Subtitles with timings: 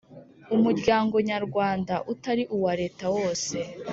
[0.55, 3.55] Umuryango Nyarwanda utari uwa Leta wose